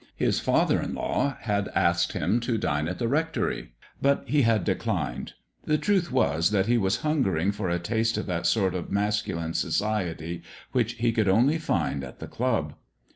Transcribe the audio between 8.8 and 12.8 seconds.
masculine society which he could only find at the club.